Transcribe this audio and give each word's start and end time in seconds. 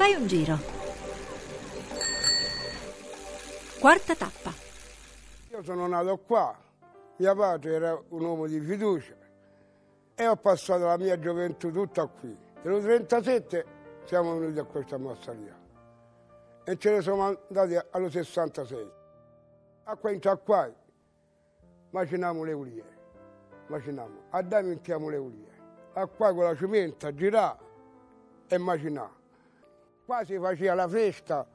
Fai 0.00 0.14
un 0.14 0.26
giro. 0.26 0.56
Quarta 3.78 4.14
tappa. 4.14 4.50
Io 5.50 5.62
sono 5.62 5.86
nato 5.88 6.16
qua, 6.16 6.56
mio 7.16 7.34
padre 7.34 7.74
era 7.74 8.02
un 8.08 8.24
uomo 8.24 8.46
di 8.46 8.58
fiducia 8.60 9.14
e 10.14 10.26
ho 10.26 10.36
passato 10.36 10.86
la 10.86 10.96
mia 10.96 11.18
gioventù 11.18 11.70
tutta 11.70 12.06
qui. 12.06 12.34
Nello 12.62 12.80
37 12.80 13.66
siamo 14.06 14.38
venuti 14.38 14.58
a 14.58 14.64
questa 14.64 14.96
massaria 14.96 15.54
e 16.64 16.78
ce 16.78 16.92
ne 16.92 17.02
siamo 17.02 17.36
andati 17.48 17.78
allo 17.90 18.08
66. 18.08 18.90
A 19.84 19.96
qua 19.96 20.10
in 20.12 20.20
qua 20.42 20.72
maciniamo 21.90 22.42
le 22.42 22.52
ulie, 22.54 22.84
maciniamo, 23.66 24.28
a 24.30 24.40
dai 24.40 24.64
mettiamo 24.64 25.10
le 25.10 25.18
ulie, 25.18 25.52
a 25.92 26.06
qua 26.06 26.32
con 26.32 26.44
la 26.44 26.56
cimenta 26.56 27.14
girare 27.14 27.58
e 28.48 28.56
macinare. 28.56 29.18
Qua 30.10 30.24
si 30.24 30.36
faceva 30.40 30.74
la 30.74 30.88
festa, 30.88 31.46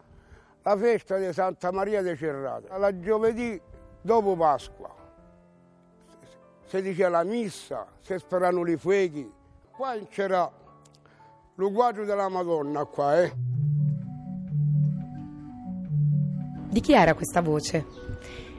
la 0.62 0.78
festa 0.78 1.18
di 1.18 1.34
Santa 1.34 1.74
Maria 1.74 2.02
de 2.02 2.16
Cerrate, 2.16 2.70
la 2.78 2.98
giovedì 3.02 3.60
dopo 4.02 4.38
Pasqua. 4.38 4.96
Si 6.64 6.82
diceva 6.82 7.10
la 7.10 7.24
missa, 7.26 7.86
si 8.00 8.18
sperano 8.18 8.66
i 8.66 8.78
fuochi. 8.78 9.30
Qua 9.72 9.98
c'era 10.08 10.50
quadro 11.54 12.06
della 12.06 12.30
Madonna 12.30 12.86
qua, 12.86 13.24
eh. 13.24 13.34
Di 16.70 16.80
chi 16.80 16.94
era 16.94 17.14
questa 17.14 17.42
voce? 17.42 17.86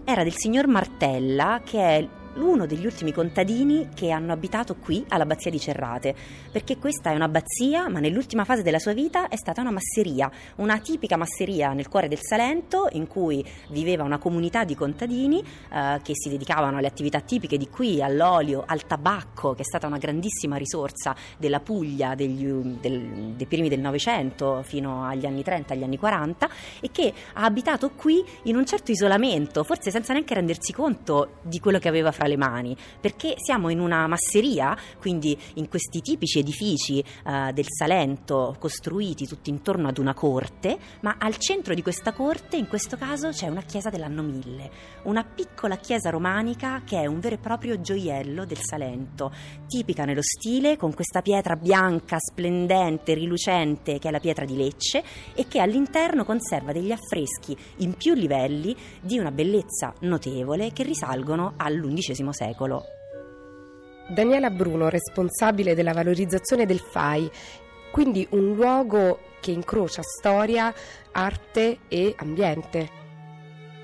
Era 0.04 0.22
del 0.24 0.34
signor 0.34 0.66
Martella, 0.66 1.62
che 1.64 1.80
è 1.80 2.08
uno 2.36 2.66
degli 2.66 2.84
ultimi 2.84 3.12
contadini 3.12 3.88
che 3.94 4.10
hanno 4.10 4.32
abitato 4.32 4.76
qui 4.76 5.04
all'abbazia 5.08 5.50
di 5.50 5.58
Cerrate, 5.58 6.14
perché 6.50 6.78
questa 6.78 7.10
è 7.10 7.14
un'abbazia, 7.14 7.88
ma 7.88 8.00
nell'ultima 8.00 8.44
fase 8.44 8.62
della 8.62 8.78
sua 8.78 8.92
vita 8.92 9.28
è 9.28 9.36
stata 9.36 9.60
una 9.60 9.70
masseria, 9.70 10.30
una 10.56 10.78
tipica 10.78 11.16
masseria 11.16 11.72
nel 11.72 11.88
cuore 11.88 12.08
del 12.08 12.18
Salento 12.20 12.88
in 12.92 13.06
cui 13.06 13.44
viveva 13.70 14.02
una 14.02 14.18
comunità 14.18 14.64
di 14.64 14.74
contadini 14.74 15.40
eh, 15.40 16.00
che 16.02 16.12
si 16.14 16.28
dedicavano 16.28 16.78
alle 16.78 16.86
attività 16.86 17.20
tipiche 17.20 17.56
di 17.56 17.68
qui, 17.68 18.02
all'olio, 18.02 18.64
al 18.66 18.86
tabacco, 18.86 19.54
che 19.54 19.62
è 19.62 19.64
stata 19.64 19.86
una 19.86 19.98
grandissima 19.98 20.56
risorsa 20.56 21.14
della 21.38 21.60
Puglia 21.60 22.14
degli, 22.14 22.46
del, 22.46 23.34
dei 23.36 23.46
primi 23.46 23.68
del 23.68 23.80
Novecento 23.80 24.62
fino 24.62 25.04
agli 25.04 25.26
anni 25.26 25.42
30, 25.42 25.74
agli 25.74 25.82
anni 25.82 25.98
40 25.98 26.48
e 26.80 26.90
che 26.90 27.12
ha 27.34 27.44
abitato 27.44 27.90
qui 27.90 28.22
in 28.44 28.56
un 28.56 28.66
certo 28.66 28.90
isolamento, 28.90 29.64
forse 29.64 29.90
senza 29.90 30.12
neanche 30.12 30.34
rendersi 30.34 30.72
conto 30.72 31.36
di 31.42 31.60
quello 31.60 31.78
che 31.78 31.88
aveva 31.88 32.12
fra 32.12 32.25
le 32.26 32.36
mani, 32.36 32.76
perché 33.00 33.34
siamo 33.36 33.68
in 33.68 33.80
una 33.80 34.06
masseria, 34.06 34.76
quindi 34.98 35.36
in 35.54 35.68
questi 35.68 36.00
tipici 36.00 36.38
edifici 36.38 36.98
eh, 36.98 37.52
del 37.52 37.66
Salento 37.68 38.56
costruiti 38.58 39.26
tutti 39.26 39.50
intorno 39.50 39.88
ad 39.88 39.98
una 39.98 40.14
corte, 40.14 40.78
ma 41.00 41.16
al 41.18 41.36
centro 41.36 41.74
di 41.74 41.82
questa 41.82 42.12
corte 42.12 42.56
in 42.56 42.68
questo 42.68 42.96
caso 42.96 43.28
c'è 43.30 43.48
una 43.48 43.62
chiesa 43.62 43.90
dell'anno 43.90 44.22
1000, 44.22 44.70
una 45.04 45.24
piccola 45.24 45.76
chiesa 45.76 46.10
romanica 46.10 46.82
che 46.84 47.00
è 47.00 47.06
un 47.06 47.20
vero 47.20 47.34
e 47.34 47.38
proprio 47.38 47.80
gioiello 47.80 48.44
del 48.44 48.60
Salento, 48.60 49.32
tipica 49.66 50.04
nello 50.04 50.22
stile 50.22 50.76
con 50.76 50.94
questa 50.94 51.22
pietra 51.22 51.56
bianca, 51.56 52.16
splendente, 52.18 53.14
rilucente 53.14 53.98
che 53.98 54.08
è 54.08 54.10
la 54.10 54.20
pietra 54.20 54.44
di 54.44 54.56
Lecce 54.56 55.02
e 55.34 55.46
che 55.46 55.60
all'interno 55.60 56.24
conserva 56.24 56.72
degli 56.72 56.92
affreschi 56.92 57.56
in 57.78 57.94
più 57.94 58.14
livelli 58.14 58.74
di 59.00 59.18
una 59.18 59.30
bellezza 59.30 59.94
notevole 60.00 60.72
che 60.72 60.82
risalgono 60.82 61.54
all'undicesimo 61.56 62.15
XX 62.16 62.28
secolo. 62.30 62.84
Daniela 64.08 64.50
Bruno, 64.50 64.88
responsabile 64.88 65.74
della 65.74 65.92
valorizzazione 65.92 66.64
del 66.64 66.78
FAI, 66.78 67.30
quindi 67.90 68.26
un 68.30 68.54
luogo 68.54 69.18
che 69.40 69.50
incrocia 69.50 70.02
storia, 70.02 70.72
arte 71.12 71.78
e 71.88 72.14
ambiente. 72.18 72.88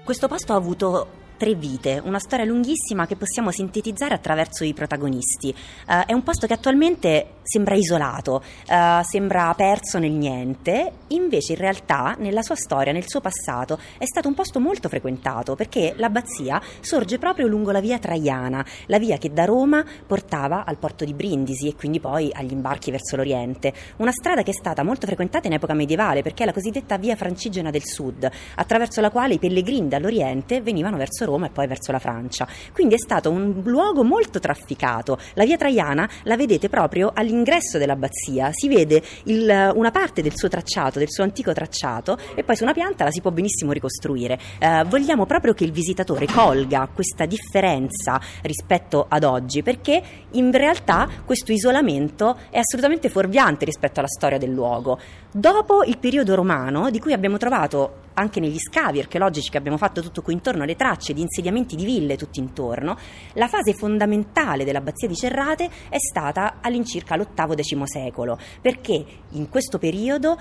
Questo 0.04 0.28
posto 0.28 0.52
ha 0.52 0.56
avuto 0.56 1.20
tre 1.42 1.54
vite, 1.54 2.00
una 2.04 2.20
storia 2.20 2.44
lunghissima 2.44 3.04
che 3.04 3.16
possiamo 3.16 3.50
sintetizzare 3.50 4.14
attraverso 4.14 4.62
i 4.62 4.72
protagonisti. 4.72 5.52
Uh, 5.88 6.04
è 6.06 6.12
un 6.12 6.22
posto 6.22 6.46
che 6.46 6.52
attualmente 6.52 7.30
sembra 7.42 7.74
isolato, 7.74 8.44
uh, 8.68 9.02
sembra 9.02 9.52
perso 9.54 9.98
nel 9.98 10.12
niente, 10.12 10.92
invece 11.08 11.54
in 11.54 11.58
realtà 11.58 12.14
nella 12.16 12.42
sua 12.42 12.54
storia, 12.54 12.92
nel 12.92 13.08
suo 13.08 13.20
passato, 13.20 13.76
è 13.98 14.04
stato 14.04 14.28
un 14.28 14.34
posto 14.34 14.60
molto 14.60 14.88
frequentato 14.88 15.56
perché 15.56 15.94
l'abbazia 15.96 16.62
sorge 16.78 17.18
proprio 17.18 17.48
lungo 17.48 17.72
la 17.72 17.80
via 17.80 17.98
Traiana, 17.98 18.64
la 18.86 19.00
via 19.00 19.18
che 19.18 19.32
da 19.32 19.44
Roma 19.44 19.84
portava 20.06 20.64
al 20.64 20.78
porto 20.78 21.04
di 21.04 21.12
Brindisi 21.12 21.66
e 21.66 21.74
quindi 21.74 21.98
poi 21.98 22.30
agli 22.32 22.52
imbarchi 22.52 22.92
verso 22.92 23.16
l'Oriente. 23.16 23.72
Una 23.96 24.12
strada 24.12 24.44
che 24.44 24.52
è 24.52 24.54
stata 24.54 24.84
molto 24.84 25.08
frequentata 25.08 25.48
in 25.48 25.54
epoca 25.54 25.74
medievale 25.74 26.22
perché 26.22 26.44
è 26.44 26.46
la 26.46 26.52
cosiddetta 26.52 26.98
via 26.98 27.16
francigena 27.16 27.70
del 27.70 27.82
sud, 27.84 28.30
attraverso 28.54 29.00
la 29.00 29.10
quale 29.10 29.34
i 29.34 29.38
pellegrini 29.40 29.88
dall'Oriente 29.88 30.60
venivano 30.60 30.96
verso 30.96 31.24
Roma 31.24 31.30
Roma 31.32 31.46
e 31.46 31.50
poi 31.50 31.66
verso 31.66 31.92
la 31.92 31.98
Francia. 31.98 32.46
Quindi 32.72 32.94
è 32.94 32.98
stato 32.98 33.30
un 33.30 33.62
luogo 33.64 34.04
molto 34.04 34.38
trafficato. 34.38 35.18
La 35.34 35.44
via 35.44 35.56
Traiana 35.56 36.08
la 36.24 36.36
vedete 36.36 36.68
proprio 36.68 37.10
all'ingresso 37.14 37.78
dell'abbazia, 37.78 38.50
si 38.52 38.68
vede 38.68 39.02
il, 39.24 39.72
una 39.74 39.90
parte 39.90 40.22
del 40.22 40.36
suo 40.36 40.48
tracciato, 40.48 40.98
del 40.98 41.10
suo 41.10 41.24
antico 41.24 41.52
tracciato 41.52 42.18
e 42.34 42.44
poi 42.44 42.56
su 42.56 42.64
una 42.64 42.72
pianta 42.72 43.04
la 43.04 43.10
si 43.10 43.20
può 43.20 43.30
benissimo 43.30 43.72
ricostruire. 43.72 44.38
Eh, 44.58 44.84
vogliamo 44.88 45.26
proprio 45.26 45.54
che 45.54 45.64
il 45.64 45.72
visitatore 45.72 46.26
colga 46.26 46.88
questa 46.92 47.24
differenza 47.24 48.20
rispetto 48.42 49.06
ad 49.08 49.24
oggi 49.24 49.62
perché 49.62 50.02
in 50.32 50.52
realtà 50.52 51.08
questo 51.24 51.52
isolamento 51.52 52.36
è 52.50 52.58
assolutamente 52.58 53.08
fuorviante 53.08 53.64
rispetto 53.64 54.00
alla 54.00 54.08
storia 54.08 54.38
del 54.38 54.50
luogo. 54.50 54.98
Dopo 55.34 55.82
il 55.84 55.96
periodo 55.96 56.34
romano, 56.34 56.90
di 56.90 57.00
cui 57.00 57.14
abbiamo 57.14 57.38
trovato 57.38 58.00
anche 58.12 58.38
negli 58.38 58.58
scavi 58.58 58.98
archeologici 58.98 59.48
che 59.48 59.56
abbiamo 59.56 59.78
fatto 59.78 60.02
tutto 60.02 60.20
qui 60.20 60.34
intorno, 60.34 60.66
le 60.66 60.76
tracce 60.76 61.14
di 61.14 61.22
insediamenti 61.22 61.74
di 61.74 61.86
ville 61.86 62.18
tutti 62.18 62.38
intorno, 62.38 62.98
la 63.32 63.48
fase 63.48 63.72
fondamentale 63.72 64.64
dell'abbazia 64.64 65.08
di 65.08 65.16
Cerrate 65.16 65.70
è 65.88 65.96
stata 65.96 66.56
all'incirca 66.60 67.16
l'VIII-X 67.16 67.82
secolo, 67.84 68.38
perché 68.60 69.02
in 69.30 69.48
questo 69.48 69.78
periodo 69.78 70.36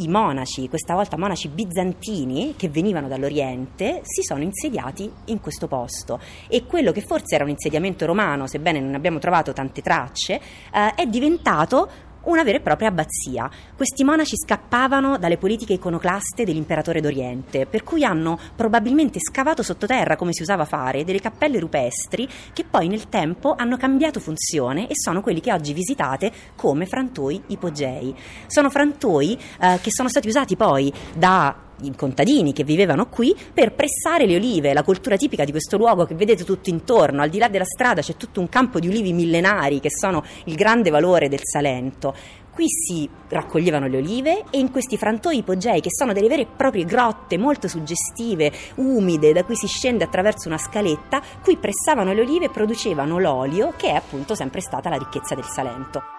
i 0.00 0.08
monaci, 0.08 0.68
questa 0.68 0.92
volta 0.92 1.16
monaci 1.16 1.48
bizantini 1.48 2.54
che 2.58 2.68
venivano 2.68 3.08
dall'Oriente, 3.08 4.00
si 4.02 4.22
sono 4.22 4.42
insediati 4.42 5.10
in 5.26 5.40
questo 5.40 5.66
posto. 5.68 6.20
E 6.48 6.66
quello 6.66 6.92
che 6.92 7.00
forse 7.00 7.36
era 7.36 7.44
un 7.44 7.50
insediamento 7.50 8.04
romano, 8.04 8.46
sebbene 8.46 8.80
non 8.80 8.94
abbiamo 8.94 9.18
trovato 9.18 9.54
tante 9.54 9.80
tracce, 9.80 10.34
eh, 10.34 10.94
è 10.94 11.06
diventato 11.06 11.88
una 12.26 12.42
vera 12.42 12.58
e 12.58 12.60
propria 12.60 12.88
abbazia. 12.88 13.50
Questi 13.76 14.04
monaci 14.04 14.36
scappavano 14.36 15.18
dalle 15.18 15.36
politiche 15.36 15.74
iconoclaste 15.74 16.44
dell'imperatore 16.44 17.00
d'Oriente, 17.00 17.66
per 17.66 17.82
cui 17.82 18.04
hanno 18.04 18.38
probabilmente 18.54 19.18
scavato 19.20 19.62
sottoterra, 19.62 20.16
come 20.16 20.32
si 20.32 20.42
usava 20.42 20.64
fare, 20.64 21.04
delle 21.04 21.20
cappelle 21.20 21.58
rupestri 21.58 22.28
che 22.52 22.64
poi 22.64 22.88
nel 22.88 23.08
tempo 23.08 23.54
hanno 23.56 23.76
cambiato 23.76 24.20
funzione 24.20 24.88
e 24.88 24.92
sono 24.94 25.20
quelli 25.20 25.40
che 25.40 25.52
oggi 25.52 25.72
visitate 25.72 26.32
come 26.54 26.86
frantoi 26.86 27.42
ipogei. 27.48 28.14
Sono 28.46 28.70
frantoi 28.70 29.38
eh, 29.60 29.78
che 29.80 29.90
sono 29.90 30.08
stati 30.08 30.28
usati 30.28 30.56
poi 30.56 30.92
da 31.14 31.65
i 31.82 31.94
contadini 31.94 32.52
che 32.52 32.64
vivevano 32.64 33.08
qui 33.08 33.36
per 33.52 33.74
pressare 33.74 34.26
le 34.26 34.36
olive, 34.36 34.72
la 34.72 34.82
cultura 34.82 35.16
tipica 35.16 35.44
di 35.44 35.50
questo 35.50 35.76
luogo 35.76 36.04
che 36.04 36.14
vedete 36.14 36.44
tutto 36.44 36.70
intorno, 36.70 37.22
al 37.22 37.30
di 37.30 37.38
là 37.38 37.48
della 37.48 37.64
strada 37.64 38.00
c'è 38.00 38.16
tutto 38.16 38.40
un 38.40 38.48
campo 38.48 38.80
di 38.80 38.88
ulivi 38.88 39.12
millenari 39.12 39.80
che 39.80 39.90
sono 39.90 40.24
il 40.44 40.54
grande 40.54 40.90
valore 40.90 41.28
del 41.28 41.40
Salento. 41.42 42.14
Qui 42.56 42.68
si 42.70 43.06
raccoglievano 43.28 43.86
le 43.86 43.98
olive 43.98 44.44
e 44.48 44.58
in 44.58 44.70
questi 44.70 44.96
frantoi 44.96 45.38
ipogei, 45.38 45.82
che 45.82 45.90
sono 45.92 46.14
delle 46.14 46.26
vere 46.26 46.42
e 46.42 46.46
proprie 46.46 46.86
grotte 46.86 47.36
molto 47.36 47.68
suggestive, 47.68 48.50
umide, 48.76 49.34
da 49.34 49.44
cui 49.44 49.56
si 49.56 49.66
scende 49.66 50.04
attraverso 50.04 50.48
una 50.48 50.56
scaletta, 50.56 51.20
qui 51.42 51.58
pressavano 51.58 52.14
le 52.14 52.22
olive 52.22 52.46
e 52.46 52.50
producevano 52.50 53.18
l'olio, 53.18 53.74
che 53.76 53.90
è 53.90 53.94
appunto 53.94 54.34
sempre 54.34 54.62
stata 54.62 54.88
la 54.88 54.96
ricchezza 54.96 55.34
del 55.34 55.44
Salento. 55.44 56.15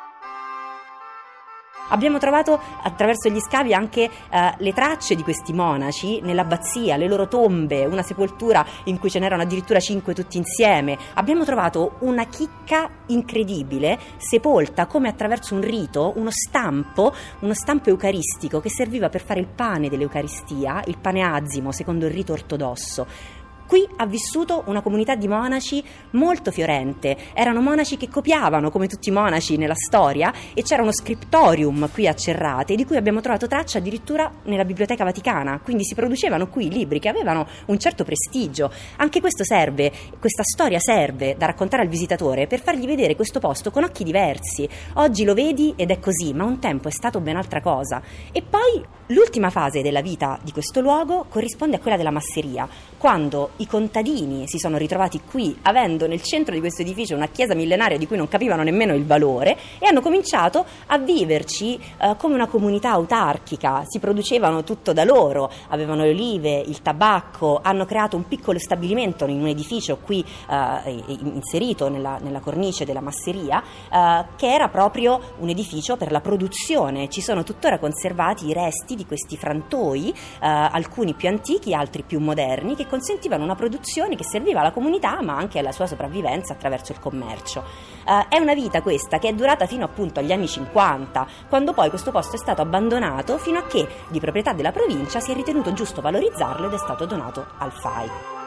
Abbiamo 1.89 2.17
trovato 2.17 2.59
attraverso 2.83 3.29
gli 3.29 3.39
scavi 3.39 3.73
anche 3.73 4.03
eh, 4.03 4.53
le 4.57 4.73
tracce 4.73 5.15
di 5.15 5.23
questi 5.23 5.53
monaci 5.53 6.21
nell'abbazia, 6.21 6.97
le 6.97 7.07
loro 7.07 7.27
tombe, 7.27 7.85
una 7.85 8.01
sepoltura 8.01 8.65
in 8.85 8.99
cui 8.99 9.09
ce 9.09 9.19
n'erano 9.19 9.43
addirittura 9.43 9.79
cinque 9.79 10.13
tutti 10.13 10.37
insieme. 10.37 10.97
Abbiamo 11.13 11.45
trovato 11.45 11.97
una 11.99 12.25
chicca 12.25 12.89
incredibile, 13.07 13.97
sepolta 14.17 14.85
come 14.85 15.09
attraverso 15.09 15.55
un 15.55 15.61
rito, 15.61 16.13
uno 16.15 16.31
stampo, 16.31 17.13
uno 17.39 17.53
stampo 17.53 17.89
eucaristico 17.89 18.59
che 18.59 18.69
serviva 18.69 19.09
per 19.09 19.23
fare 19.23 19.39
il 19.39 19.47
pane 19.47 19.89
dell'Eucaristia, 19.89 20.83
il 20.87 20.97
pane 20.97 21.21
azimo 21.21 21.71
secondo 21.71 22.05
il 22.05 22.11
rito 22.11 22.33
ortodosso 22.33 23.35
Qui 23.67 23.85
ha 23.97 24.05
vissuto 24.05 24.63
una 24.67 24.81
comunità 24.81 25.15
di 25.15 25.27
monaci 25.27 25.83
molto 26.11 26.51
fiorente, 26.51 27.17
erano 27.33 27.59
monaci 27.59 27.97
che 27.97 28.07
copiavano 28.07 28.71
come 28.71 28.87
tutti 28.87 29.09
i 29.09 29.11
monaci 29.11 29.57
nella 29.57 29.75
storia 29.75 30.31
e 30.53 30.63
c'era 30.63 30.83
uno 30.83 30.93
scriptorium 30.93 31.89
qui 31.91 32.07
a 32.07 32.15
Cerrate 32.15 32.75
di 32.75 32.85
cui 32.85 32.95
abbiamo 32.95 33.19
trovato 33.19 33.45
traccia 33.45 33.79
addirittura 33.79 34.31
nella 34.43 34.63
Biblioteca 34.63 35.03
Vaticana, 35.03 35.59
quindi 35.61 35.83
si 35.83 35.95
producevano 35.95 36.47
qui 36.47 36.69
libri 36.69 36.99
che 36.99 37.09
avevano 37.09 37.45
un 37.65 37.77
certo 37.77 38.05
prestigio. 38.05 38.71
Anche 38.95 39.19
questo 39.19 39.43
serve, 39.43 39.91
questa 40.17 40.43
storia 40.43 40.79
serve 40.79 41.35
da 41.37 41.47
raccontare 41.47 41.83
al 41.83 41.89
visitatore 41.89 42.47
per 42.47 42.61
fargli 42.61 42.85
vedere 42.85 43.17
questo 43.17 43.41
posto 43.41 43.69
con 43.69 43.83
occhi 43.83 44.05
diversi. 44.05 44.67
Oggi 44.93 45.25
lo 45.25 45.33
vedi 45.33 45.73
ed 45.75 45.91
è 45.91 45.99
così, 45.99 46.33
ma 46.33 46.45
un 46.45 46.59
tempo 46.59 46.87
è 46.87 46.91
stato 46.91 47.19
ben 47.19 47.35
altra 47.35 47.59
cosa. 47.59 48.01
E 48.31 48.41
poi 48.41 48.81
l'ultima 49.07 49.49
fase 49.49 49.81
della 49.81 50.01
vita 50.01 50.39
di 50.41 50.53
questo 50.53 50.79
luogo 50.79 51.25
corrisponde 51.27 51.75
a 51.75 51.79
quella 51.79 51.97
della 51.97 52.11
masseria, 52.11 52.67
quando 52.97 53.51
i 53.57 53.67
contadini 53.67 54.47
si 54.47 54.57
sono 54.57 54.77
ritrovati 54.77 55.21
qui, 55.21 55.57
avendo 55.63 56.07
nel 56.07 56.21
centro 56.21 56.53
di 56.53 56.59
questo 56.59 56.81
edificio 56.81 57.15
una 57.15 57.27
chiesa 57.27 57.55
millenaria 57.55 57.97
di 57.97 58.07
cui 58.07 58.17
non 58.17 58.27
capivano 58.27 58.63
nemmeno 58.63 58.93
il 58.93 59.05
valore, 59.05 59.57
e 59.79 59.87
hanno 59.87 60.01
cominciato 60.01 60.65
a 60.87 60.97
viverci 60.97 61.75
eh, 61.75 62.15
come 62.17 62.35
una 62.35 62.47
comunità 62.47 62.91
autarchica. 62.91 63.83
Si 63.87 63.99
producevano 63.99 64.63
tutto 64.63 64.93
da 64.93 65.03
loro, 65.03 65.51
avevano 65.69 66.03
le 66.03 66.09
olive, 66.09 66.59
il 66.59 66.81
tabacco, 66.81 67.59
hanno 67.61 67.85
creato 67.85 68.15
un 68.15 68.27
piccolo 68.27 68.59
stabilimento 68.59 69.25
in 69.25 69.41
un 69.41 69.47
edificio 69.47 69.97
qui 69.97 70.23
eh, 70.49 71.03
inserito 71.07 71.89
nella, 71.89 72.17
nella, 72.21 72.39
cornice 72.39 72.85
della 72.85 73.01
masseria, 73.01 73.63
eh, 73.91 74.25
che 74.35 74.53
era 74.53 74.69
proprio 74.69 75.19
un 75.39 75.49
edificio 75.49 75.97
per 75.97 76.11
la 76.11 76.21
produzione. 76.21 77.09
Ci 77.09 77.21
sono 77.21 77.43
tuttora 77.43 77.79
conservati 77.79 78.47
i 78.47 78.53
resti 78.53 78.95
di 78.95 79.05
questi 79.05 79.37
frantoi, 79.37 80.09
eh, 80.09 80.15
alcuni 80.39 81.13
più 81.13 81.27
antichi, 81.27 81.73
altri 81.73 82.03
più 82.03 82.19
moderni, 82.19 82.75
che 82.75 82.87
consentivano 82.87 83.45
una 83.47 83.55
produzione 83.55 84.15
che 84.15 84.23
serviva 84.23 84.59
alla 84.59 84.71
comunità 84.71 85.21
ma 85.21 85.35
anche 85.35 85.59
alla 85.59 85.71
sua 85.71 85.87
sopravvivenza 85.87 86.53
attraverso 86.53 86.91
il 86.91 86.99
commercio. 86.99 87.63
Uh, 88.05 88.27
è 88.29 88.37
una 88.37 88.53
vita 88.53 88.81
questa 88.81 89.17
che 89.17 89.29
è 89.29 89.33
durata 89.33 89.65
fino 89.65 89.85
appunto 89.85 90.19
agli 90.19 90.31
anni 90.31 90.47
50, 90.47 91.27
quando 91.49 91.73
poi 91.73 91.89
questo 91.89 92.11
posto 92.11 92.35
è 92.35 92.39
stato 92.39 92.61
abbandonato 92.61 93.37
fino 93.37 93.57
a 93.57 93.63
che, 93.63 93.87
di 94.09 94.19
proprietà 94.19 94.53
della 94.53 94.71
provincia, 94.71 95.19
si 95.19 95.31
è 95.31 95.33
ritenuto 95.33 95.73
giusto 95.73 96.01
valorizzarlo 96.01 96.67
ed 96.67 96.73
è 96.73 96.77
stato 96.77 97.05
donato 97.05 97.45
al 97.57 97.71
FAI. 97.71 98.46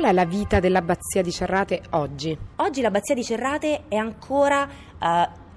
Qual 0.00 0.12
è 0.12 0.14
la 0.14 0.24
vita 0.24 0.60
dell'abbazia 0.60 1.20
di 1.20 1.30
Cerrate 1.30 1.82
oggi? 1.90 2.34
Oggi 2.56 2.80
l'abbazia 2.80 3.14
di 3.14 3.22
Cerrate 3.22 3.82
è 3.86 3.96
ancora 3.96 4.66
uh, 4.98 5.06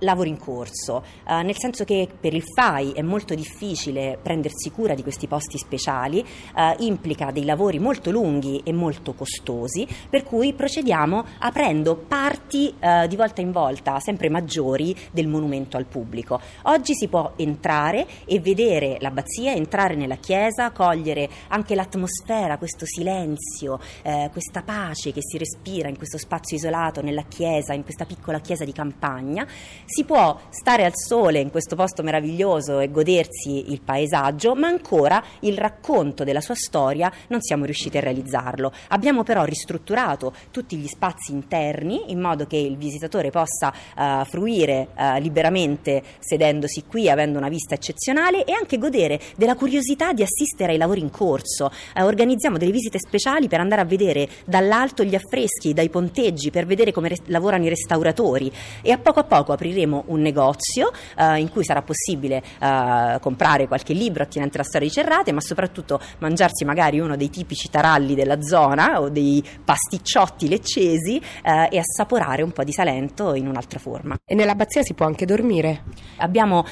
lavori 0.03 0.29
in 0.29 0.37
corso, 0.37 1.03
eh, 1.27 1.41
nel 1.43 1.57
senso 1.57 1.83
che 1.83 2.07
per 2.19 2.33
il 2.33 2.43
FAI 2.43 2.91
è 2.91 3.01
molto 3.01 3.33
difficile 3.33 4.19
prendersi 4.21 4.71
cura 4.71 4.93
di 4.93 5.01
questi 5.01 5.27
posti 5.27 5.57
speciali, 5.57 6.19
eh, 6.55 6.75
implica 6.79 7.31
dei 7.31 7.45
lavori 7.45 7.79
molto 7.79 8.11
lunghi 8.11 8.61
e 8.63 8.71
molto 8.71 9.13
costosi, 9.13 9.87
per 10.09 10.23
cui 10.23 10.53
procediamo 10.53 11.25
aprendo 11.39 11.95
parti 11.95 12.73
eh, 12.79 13.07
di 13.07 13.15
volta 13.15 13.41
in 13.41 13.51
volta 13.51 13.99
sempre 13.99 14.29
maggiori 14.29 14.95
del 15.11 15.27
monumento 15.27 15.77
al 15.77 15.85
pubblico. 15.85 16.39
Oggi 16.63 16.93
si 16.93 17.07
può 17.07 17.33
entrare 17.37 18.05
e 18.25 18.39
vedere 18.39 18.97
l'abbazia, 18.99 19.53
entrare 19.53 19.95
nella 19.95 20.17
chiesa, 20.17 20.71
cogliere 20.71 21.29
anche 21.49 21.75
l'atmosfera, 21.75 22.57
questo 22.57 22.85
silenzio, 22.85 23.79
eh, 24.01 24.29
questa 24.31 24.61
pace 24.61 25.11
che 25.11 25.21
si 25.21 25.37
respira 25.37 25.89
in 25.89 25.97
questo 25.97 26.17
spazio 26.17 26.57
isolato 26.57 27.01
nella 27.01 27.23
chiesa, 27.23 27.73
in 27.73 27.83
questa 27.83 28.05
piccola 28.05 28.39
chiesa 28.39 28.65
di 28.65 28.71
campagna 28.71 29.47
si 29.93 30.05
può 30.05 30.39
stare 30.49 30.85
al 30.85 30.93
sole 30.95 31.39
in 31.39 31.51
questo 31.51 31.75
posto 31.75 32.01
meraviglioso 32.01 32.79
e 32.79 32.89
godersi 32.89 33.71
il 33.71 33.81
paesaggio, 33.81 34.55
ma 34.55 34.65
ancora 34.65 35.23
il 35.41 35.55
racconto 35.55 36.23
della 36.23 36.41
sua 36.41 36.55
storia 36.55 37.11
non 37.27 37.41
siamo 37.41 37.65
riusciti 37.65 37.97
a 37.97 38.01
realizzarlo. 38.01 38.71
Abbiamo 38.87 39.21
però 39.21 39.43
ristrutturato 39.43 40.33
tutti 40.49 40.77
gli 40.77 40.87
spazi 40.87 41.31
interni 41.31 42.11
in 42.11 42.19
modo 42.19 42.47
che 42.47 42.57
il 42.57 42.75
visitatore 42.75 43.29
possa 43.29 43.71
uh, 43.71 44.25
fruire 44.25 44.87
uh, 44.97 45.19
liberamente 45.19 46.01
sedendosi 46.17 46.85
qui, 46.87 47.07
avendo 47.07 47.37
una 47.37 47.49
vista 47.49 47.75
eccezionale 47.75 48.45
e 48.45 48.53
anche 48.53 48.79
godere 48.79 49.19
della 49.35 49.53
curiosità 49.53 50.11
di 50.11 50.23
assistere 50.23 50.71
ai 50.71 50.79
lavori 50.79 51.01
in 51.01 51.11
corso. 51.11 51.71
Uh, 51.95 52.01
organizziamo 52.01 52.57
delle 52.57 52.71
visite 52.71 52.97
speciali 52.97 53.47
per 53.47 53.59
andare 53.59 53.81
a 53.81 53.85
vedere 53.85 54.27
dall'alto 54.43 55.03
gli 55.03 55.13
affreschi, 55.13 55.75
dai 55.75 55.89
ponteggi, 55.89 56.49
per 56.49 56.65
vedere 56.65 56.91
come 56.91 57.09
re- 57.09 57.17
lavorano 57.25 57.65
i 57.65 57.69
restauratori 57.69 58.51
e 58.81 58.91
a 58.91 58.97
poco 58.97 59.19
a 59.19 59.23
poco 59.23 59.51
apriremo 59.51 59.72
apriremo 59.73 60.03
un 60.07 60.21
negozio 60.21 60.91
eh, 61.17 61.39
in 61.39 61.49
cui 61.49 61.63
sarà 61.63 61.81
possibile 61.81 62.41
eh, 62.59 63.17
comprare 63.19 63.67
qualche 63.67 63.93
libro 63.93 64.23
attinente 64.23 64.57
alla 64.57 64.65
storia 64.65 64.87
di 64.87 64.93
Cerrate, 64.93 65.31
ma 65.31 65.41
soprattutto 65.41 65.99
mangiarsi 66.19 66.63
magari 66.63 66.99
uno 66.99 67.17
dei 67.17 67.29
tipici 67.29 67.69
taralli 67.69 68.13
della 68.13 68.41
zona 68.41 69.01
o 69.01 69.09
dei 69.09 69.43
pasticciotti 69.63 70.47
leccesi 70.47 71.17
eh, 71.43 71.67
e 71.71 71.79
assaporare 71.79 72.43
un 72.43 72.51
po' 72.51 72.63
di 72.63 72.71
Salento 72.71 73.33
in 73.33 73.47
un'altra 73.47 73.79
forma. 73.79 74.15
E 74.23 74.35
nell'abbazia 74.35 74.83
si 74.83 74.93
può 74.93 75.07
anche 75.07 75.25
dormire? 75.25 75.83
Abbiamo 76.17 76.63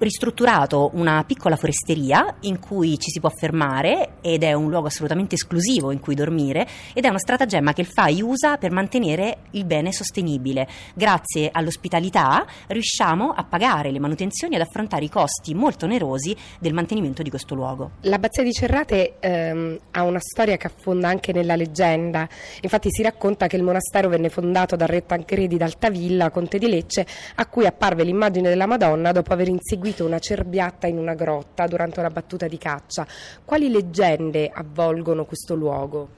ristrutturato 0.00 0.90
una 0.94 1.22
piccola 1.24 1.56
foresteria 1.56 2.36
in 2.40 2.58
cui 2.58 2.98
ci 2.98 3.10
si 3.10 3.20
può 3.20 3.28
fermare 3.28 4.14
ed 4.22 4.42
è 4.42 4.54
un 4.54 4.70
luogo 4.70 4.86
assolutamente 4.86 5.34
esclusivo 5.34 5.90
in 5.90 6.00
cui 6.00 6.14
dormire 6.14 6.66
ed 6.94 7.04
è 7.04 7.08
uno 7.08 7.18
stratagemma 7.18 7.74
che 7.74 7.82
il 7.82 7.86
FAI 7.86 8.22
usa 8.22 8.56
per 8.56 8.70
mantenere 8.70 9.38
il 9.52 9.66
bene 9.66 9.92
sostenibile. 9.92 10.66
Grazie 10.94 11.50
all'ospitalità 11.52 12.46
riusciamo 12.68 13.30
a 13.30 13.44
pagare 13.44 13.90
le 13.90 13.98
manutenzioni 13.98 14.54
ed 14.54 14.62
affrontare 14.62 15.04
i 15.04 15.10
costi 15.10 15.54
molto 15.54 15.84
onerosi 15.84 16.34
del 16.58 16.72
mantenimento 16.72 17.22
di 17.22 17.28
questo 17.28 17.54
luogo. 17.54 17.92
L'abbazia 18.02 18.42
di 18.42 18.52
Cerrate 18.52 19.16
ehm, 19.20 19.78
ha 19.90 20.02
una 20.02 20.20
storia 20.20 20.56
che 20.56 20.68
affonda 20.68 21.08
anche 21.08 21.32
nella 21.32 21.56
leggenda. 21.56 22.26
Infatti 22.62 22.88
si 22.90 23.02
racconta 23.02 23.46
che 23.46 23.56
il 23.56 23.62
monastero 23.62 24.08
venne 24.08 24.30
fondato 24.30 24.76
dal 24.76 24.88
re 24.88 25.04
Tancredi 25.04 25.58
d'Altavilla, 25.58 26.30
conte 26.30 26.56
di 26.56 26.68
Lecce, 26.68 27.06
a 27.34 27.46
cui 27.46 27.66
apparve 27.66 28.02
l'immagine 28.02 28.48
della 28.48 28.66
Madonna 28.66 29.12
dopo 29.12 29.34
aver 29.34 29.48
inseguito 29.48 29.88
seguito 29.90 30.04
una 30.04 30.18
cerbiatta 30.18 30.86
in 30.86 30.98
una 30.98 31.14
grotta 31.14 31.66
durante 31.66 31.98
una 31.98 32.10
battuta 32.10 32.46
di 32.46 32.58
caccia. 32.58 33.06
Quali 33.44 33.70
leggende 33.70 34.50
avvolgono 34.52 35.24
questo 35.24 35.54
luogo? 35.54 36.08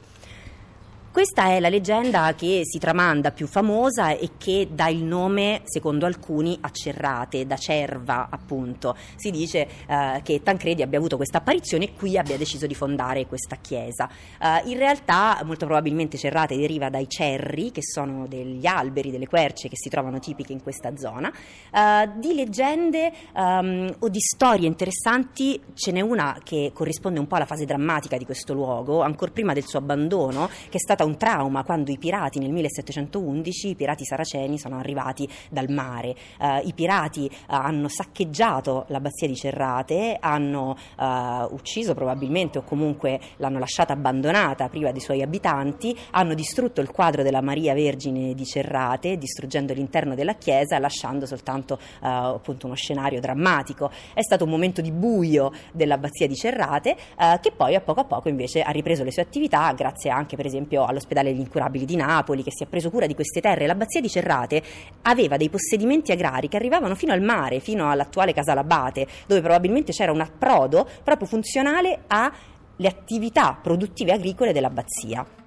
Questa 1.12 1.48
è 1.48 1.60
la 1.60 1.68
leggenda 1.68 2.34
che 2.34 2.62
si 2.64 2.78
tramanda 2.78 3.32
più 3.32 3.46
famosa 3.46 4.16
e 4.16 4.30
che 4.38 4.68
dà 4.72 4.88
il 4.88 5.04
nome, 5.04 5.60
secondo 5.64 6.06
alcuni, 6.06 6.56
a 6.58 6.70
Cerrate, 6.70 7.46
da 7.46 7.56
cerva 7.56 8.28
appunto. 8.30 8.96
Si 9.16 9.30
dice 9.30 9.68
eh, 9.86 10.20
che 10.22 10.40
Tancredi 10.42 10.80
abbia 10.80 10.96
avuto 10.96 11.16
questa 11.16 11.36
apparizione 11.36 11.84
e 11.84 11.92
qui 11.92 12.16
abbia 12.16 12.38
deciso 12.38 12.66
di 12.66 12.74
fondare 12.74 13.26
questa 13.26 13.56
chiesa. 13.56 14.08
Eh, 14.40 14.70
in 14.70 14.78
realtà 14.78 15.38
molto 15.44 15.66
probabilmente 15.66 16.16
Cerrate 16.16 16.56
deriva 16.56 16.88
dai 16.88 17.06
cerri, 17.10 17.72
che 17.72 17.82
sono 17.82 18.26
degli 18.26 18.64
alberi, 18.64 19.10
delle 19.10 19.26
querce 19.26 19.68
che 19.68 19.76
si 19.76 19.90
trovano 19.90 20.18
tipiche 20.18 20.54
in 20.54 20.62
questa 20.62 20.96
zona. 20.96 21.30
Eh, 21.30 22.10
di 22.16 22.34
leggende 22.34 23.12
um, 23.34 23.94
o 23.98 24.08
di 24.08 24.20
storie 24.20 24.66
interessanti 24.66 25.60
ce 25.74 25.92
n'è 25.92 26.00
una 26.00 26.40
che 26.42 26.70
corrisponde 26.72 27.20
un 27.20 27.26
po' 27.26 27.34
alla 27.34 27.44
fase 27.44 27.66
drammatica 27.66 28.16
di 28.16 28.24
questo 28.24 28.54
luogo, 28.54 29.02
ancora 29.02 29.30
prima 29.30 29.52
del 29.52 29.66
suo 29.66 29.78
abbandono, 29.78 30.48
che 30.48 30.78
è 30.78 30.80
stata 30.80 31.00
stata 31.02 31.04
un 31.04 31.16
trauma 31.16 31.64
quando 31.64 31.90
i 31.90 31.98
pirati 31.98 32.38
nel 32.38 32.52
1711, 32.52 33.68
i 33.68 33.74
pirati 33.74 34.04
saraceni 34.04 34.58
sono 34.58 34.78
arrivati 34.78 35.28
dal 35.50 35.68
mare. 35.70 36.14
Uh, 36.38 36.66
I 36.66 36.72
pirati 36.74 37.28
uh, 37.30 37.54
hanno 37.54 37.88
saccheggiato 37.88 38.84
l'abbazia 38.88 39.26
di 39.26 39.34
Cerrate, 39.34 40.16
hanno 40.20 40.76
uh, 40.96 41.52
ucciso 41.52 41.94
probabilmente 41.94 42.58
o 42.58 42.62
comunque 42.62 43.20
l'hanno 43.36 43.58
lasciata 43.58 43.92
abbandonata 43.92 44.68
priva 44.68 44.92
dei 44.92 45.00
suoi 45.00 45.22
abitanti, 45.22 45.96
hanno 46.10 46.34
distrutto 46.34 46.80
il 46.80 46.90
quadro 46.90 47.22
della 47.22 47.40
Maria 47.40 47.74
Vergine 47.74 48.34
di 48.34 48.44
Cerrate, 48.44 49.18
distruggendo 49.18 49.72
l'interno 49.72 50.14
della 50.14 50.34
chiesa, 50.34 50.78
lasciando 50.78 51.26
soltanto 51.26 51.78
appunto 52.00 52.66
uno 52.66 52.74
scenario 52.74 53.20
drammatico. 53.20 53.90
È 54.14 54.22
stato 54.22 54.44
un 54.44 54.50
momento 54.50 54.80
di 54.80 54.92
buio 54.92 55.52
dell'abbazia 55.72 56.26
di 56.26 56.34
Cerrate 56.34 56.96
che 57.40 57.52
poi 57.52 57.74
a 57.74 57.80
poco 57.80 58.00
a 58.00 58.04
poco 58.04 58.28
invece 58.28 58.62
ha 58.62 58.70
ripreso 58.70 59.04
le 59.04 59.10
sue 59.10 59.22
attività 59.22 59.72
grazie 59.72 60.10
anche 60.10 60.36
per 60.36 60.46
esempio 60.46 60.84
all'ospedale 60.92 61.32
degli 61.32 61.40
incurabili 61.40 61.84
di 61.84 61.96
Napoli, 61.96 62.42
che 62.42 62.52
si 62.52 62.62
è 62.62 62.66
preso 62.66 62.90
cura 62.90 63.06
di 63.06 63.14
queste 63.14 63.40
terre. 63.40 63.66
L'abbazia 63.66 64.00
di 64.00 64.08
Cerrate 64.08 64.62
aveva 65.02 65.36
dei 65.36 65.50
possedimenti 65.50 66.12
agrari 66.12 66.48
che 66.48 66.56
arrivavano 66.56 66.94
fino 66.94 67.12
al 67.12 67.20
mare, 67.20 67.60
fino 67.60 67.90
all'attuale 67.90 68.32
Casalabate, 68.32 69.06
dove 69.26 69.40
probabilmente 69.40 69.92
c'era 69.92 70.12
un 70.12 70.20
approdo 70.20 70.88
proprio 71.02 71.26
funzionale 71.26 72.04
alle 72.06 72.88
attività 72.88 73.58
produttive 73.60 74.12
agricole 74.12 74.52
dell'abbazia. 74.52 75.41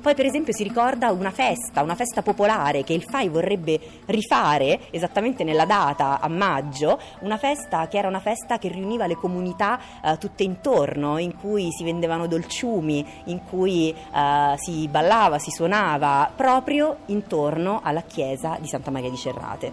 Poi 0.00 0.14
per 0.14 0.24
esempio 0.24 0.54
si 0.54 0.62
ricorda 0.62 1.10
una 1.10 1.30
festa, 1.30 1.82
una 1.82 1.94
festa 1.94 2.22
popolare 2.22 2.84
che 2.84 2.94
il 2.94 3.02
FAI 3.02 3.28
vorrebbe 3.28 3.78
rifare 4.06 4.90
esattamente 4.90 5.44
nella 5.44 5.66
data 5.66 6.20
a 6.20 6.28
maggio, 6.28 6.98
una 7.20 7.36
festa 7.36 7.86
che 7.86 7.98
era 7.98 8.08
una 8.08 8.18
festa 8.20 8.56
che 8.56 8.68
riuniva 8.68 9.06
le 9.06 9.16
comunità 9.16 9.78
eh, 10.02 10.16
tutte 10.16 10.42
intorno, 10.42 11.18
in 11.18 11.36
cui 11.36 11.70
si 11.70 11.84
vendevano 11.84 12.26
dolciumi, 12.26 13.04
in 13.24 13.44
cui 13.44 13.90
eh, 13.90 14.54
si 14.56 14.88
ballava, 14.88 15.38
si 15.38 15.50
suonava, 15.50 16.32
proprio 16.34 17.00
intorno 17.06 17.80
alla 17.82 18.02
chiesa 18.02 18.56
di 18.58 18.68
Santa 18.68 18.90
Maria 18.90 19.10
di 19.10 19.16
Cerrate. 19.18 19.72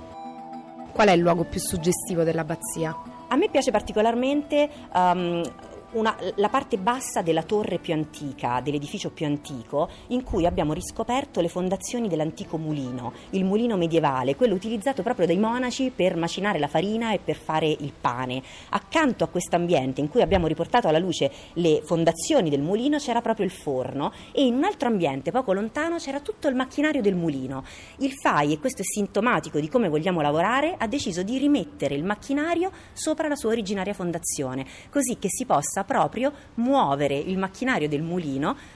Qual 0.92 1.08
è 1.08 1.14
il 1.14 1.22
luogo 1.22 1.46
più 1.46 1.62
suggestivo 1.62 2.24
dell'abbazia? 2.24 2.94
A 3.30 3.36
me 3.36 3.50
piace 3.50 3.72
particolarmente 3.72 4.70
um, 4.94 5.44
una, 5.92 6.16
la 6.36 6.50
parte 6.50 6.78
bassa 6.78 7.22
della 7.22 7.44
torre 7.44 7.78
più 7.78 7.94
antica, 7.94 8.60
dell'edificio 8.62 9.10
più 9.12 9.26
antico, 9.26 9.90
in 10.08 10.24
cui 10.24 10.46
abbiamo 10.46 10.74
riscoperto 10.74 11.40
le 11.40 11.48
fondazioni 11.48 12.08
dell'antico 12.10 12.58
mulino, 12.58 13.14
il 13.32 13.46
mulino 13.46 13.78
medievale, 13.78 14.36
quello 14.36 14.54
utilizzato 14.54 15.02
proprio 15.02 15.26
dai 15.26 15.38
monaci 15.38 15.92
per 15.96 16.18
macinare 16.18 16.60
la 16.60 16.68
farina 16.68 17.14
e 17.14 17.20
per 17.20 17.38
fare 17.38 17.68
il 17.68 17.94
pane. 18.00 18.42
Accanto 18.70 19.24
a 19.24 19.28
questo 19.28 19.56
ambiente 19.56 20.02
in 20.02 20.10
cui 20.10 20.22
abbiamo 20.22 20.48
riportato 20.48 20.88
alla 20.88 21.00
luce 21.00 21.32
le 21.54 21.82
fondazioni 21.84 22.50
del 22.50 22.62
mulino 22.62 22.98
c'era 22.98 23.22
proprio 23.22 23.46
il 23.46 23.52
forno 23.52 24.12
e 24.34 24.46
in 24.46 24.56
un 24.56 24.64
altro 24.66 24.90
ambiente 24.90 25.32
poco 25.32 25.54
lontano 25.54 25.98
c'era 25.98 26.20
tutto 26.20 26.48
il 26.48 26.56
macchinario 26.56 27.02
del 27.02 27.16
mulino. 27.16 27.64
Il 27.98 28.12
FAI, 28.12 28.54
e 28.54 28.60
questo 28.60 28.82
è 28.82 28.86
sintomatico 28.86 29.60
di 29.60 29.70
come 29.70 29.88
vogliamo 29.88 30.22
lavorare, 30.22 30.76
ha 30.78 30.88
deciso 30.88 31.24
di 31.24 31.38
rimettere 31.38 31.96
il 31.96 32.04
macchinario 32.04 32.72
sopra 32.94 33.28
la 33.28 33.36
sua 33.36 33.52
originaria 33.52 33.94
fondazione, 33.94 34.66
così 34.90 35.18
che 35.18 35.30
si 35.30 35.46
possa 35.78 35.84
proprio 35.84 36.32
muovere 36.56 37.16
il 37.16 37.38
macchinario 37.38 37.88
del 37.88 38.02
mulino 38.02 38.76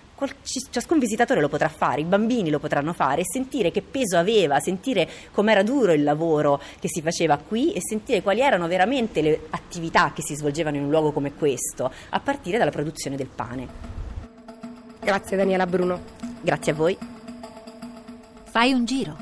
ciascun 0.70 1.00
visitatore 1.00 1.42
lo 1.42 1.50
potrà 1.50 1.68
fare, 1.68 2.02
i 2.02 2.04
bambini 2.04 2.52
lo 2.52 2.60
potranno 2.60 2.94
fare, 2.94 3.24
sentire 3.26 3.72
che 3.72 3.82
peso 3.82 4.20
aveva, 4.20 4.60
sentire 4.60 5.10
com'era 5.32 5.64
duro 5.64 5.94
il 5.94 6.04
lavoro 6.04 6.62
che 6.80 6.88
si 6.88 7.02
faceva 7.02 7.38
qui 7.38 7.74
e 7.74 7.80
sentire 7.82 8.22
quali 8.22 8.40
erano 8.40 8.68
veramente 8.68 9.24
le 9.24 9.48
attività 9.50 10.12
che 10.14 10.22
si 10.22 10.36
svolgevano 10.36 10.78
in 10.78 10.84
un 10.84 10.92
luogo 10.92 11.12
come 11.12 11.34
questo, 11.34 11.92
a 12.10 12.20
partire 12.20 12.60
dalla 12.60 12.70
produzione 12.70 13.16
del 13.16 13.30
pane. 13.34 13.68
Grazie 15.00 15.38
Daniela 15.38 15.66
Bruno. 15.66 16.00
Grazie 16.40 16.72
a 16.72 16.76
voi. 16.76 16.96
Fai 18.44 18.74
un 18.74 18.86
giro. 18.86 19.18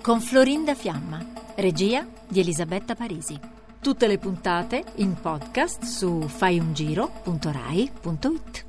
Con 0.00 0.20
Florinda 0.20 0.76
Fiamma, 0.76 1.18
regia 1.56 2.06
di 2.28 2.38
Elisabetta 2.38 2.94
Parisi. 2.94 3.57
Tutte 3.80 4.06
le 4.06 4.18
puntate 4.18 4.84
in 4.96 5.14
podcast 5.14 5.84
su 5.84 6.24
faiungiro.rai.it. 6.26 8.67